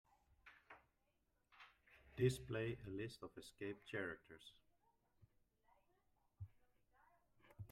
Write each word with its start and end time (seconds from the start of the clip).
Display 2.17 2.75
a 2.87 2.89
list 2.89 3.21
of 3.21 3.29
escape 3.37 3.85
characters. 3.85 4.53